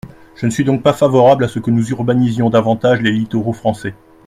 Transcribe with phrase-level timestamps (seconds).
[0.35, 3.93] Je ne suis donc pas favorable à ce que nous urbanisions davantage les littoraux français.